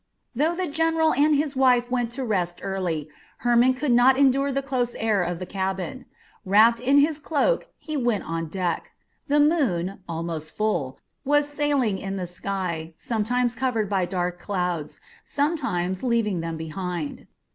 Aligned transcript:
Though 0.33 0.55
the 0.55 0.65
general 0.65 1.13
and 1.13 1.35
his 1.35 1.55
wife 1.55 1.91
went 1.91 2.11
to 2.13 2.25
rest 2.25 2.59
early, 2.63 3.07
Hermon 3.41 3.75
could 3.75 3.91
not 3.91 4.17
endure 4.17 4.51
the 4.51 4.63
close 4.63 4.95
air 4.95 5.21
of 5.21 5.37
the 5.37 5.45
cabin. 5.45 6.05
Wrapped 6.43 6.79
in 6.79 6.97
his 6.97 7.19
cloak 7.19 7.67
he 7.77 7.95
went 7.95 8.23
on 8.23 8.47
deck. 8.47 8.93
The 9.27 9.39
moon, 9.39 9.99
almost 10.09 10.57
full, 10.57 10.97
was 11.23 11.47
sailing 11.47 11.99
in 11.99 12.15
the 12.17 12.25
sky, 12.25 12.95
sometimes 12.97 13.53
covered 13.53 13.91
by 13.91 14.05
dark 14.05 14.39
clouds, 14.39 14.99
sometimes 15.23 16.01
leaving 16.01 16.39
them 16.39 16.57
behind. 16.57 17.27